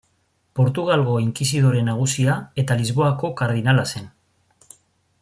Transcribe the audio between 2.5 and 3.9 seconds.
eta Lisboako kardinala